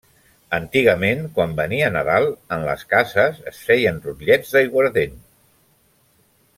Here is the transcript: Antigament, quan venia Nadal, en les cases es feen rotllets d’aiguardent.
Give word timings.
Antigament, 0.57 1.19
quan 1.35 1.53
venia 1.59 1.91
Nadal, 1.97 2.25
en 2.57 2.65
les 2.69 2.87
cases 2.95 3.37
es 3.53 3.61
feen 3.69 4.01
rotllets 4.09 4.57
d’aiguardent. 4.57 5.19